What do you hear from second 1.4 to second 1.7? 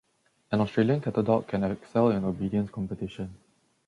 can